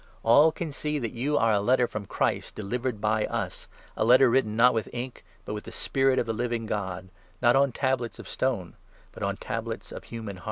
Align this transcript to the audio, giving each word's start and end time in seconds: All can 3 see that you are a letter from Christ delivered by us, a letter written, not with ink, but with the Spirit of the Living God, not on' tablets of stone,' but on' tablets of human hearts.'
All 0.23 0.51
can 0.51 0.69
3 0.69 0.71
see 0.71 0.97
that 0.97 1.11
you 1.11 1.37
are 1.37 1.53
a 1.53 1.59
letter 1.59 1.85
from 1.85 2.07
Christ 2.07 2.55
delivered 2.55 2.99
by 2.99 3.27
us, 3.27 3.67
a 3.95 4.03
letter 4.03 4.31
written, 4.31 4.55
not 4.55 4.73
with 4.73 4.89
ink, 4.91 5.23
but 5.45 5.53
with 5.53 5.65
the 5.65 5.71
Spirit 5.71 6.17
of 6.17 6.25
the 6.25 6.33
Living 6.33 6.65
God, 6.65 7.09
not 7.39 7.55
on' 7.55 7.71
tablets 7.71 8.17
of 8.17 8.27
stone,' 8.27 8.73
but 9.11 9.21
on' 9.21 9.37
tablets 9.37 9.91
of 9.91 10.05
human 10.05 10.37
hearts.' 10.37 10.39